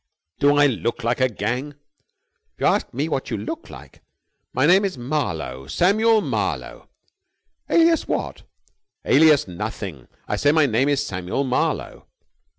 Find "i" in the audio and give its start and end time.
0.57-0.65, 10.27-10.37